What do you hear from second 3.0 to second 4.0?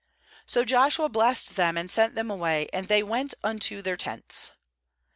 went unto their